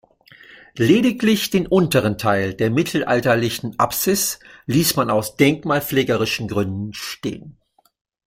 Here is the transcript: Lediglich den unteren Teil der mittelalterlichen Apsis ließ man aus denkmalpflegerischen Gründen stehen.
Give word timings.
Lediglich 0.79 1.51
den 1.51 1.67
unteren 1.67 2.17
Teil 2.17 2.55
der 2.55 2.71
mittelalterlichen 2.71 3.77
Apsis 3.77 4.39
ließ 4.65 4.95
man 4.95 5.11
aus 5.11 5.35
denkmalpflegerischen 5.35 6.47
Gründen 6.47 6.91
stehen. 6.95 7.59